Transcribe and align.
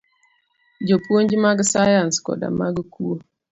Jopuonj 0.87 1.31
mag 1.45 1.57
sayans 1.71 2.15
koda 2.25 2.47
mag 2.59 2.75
kuo 2.93 3.15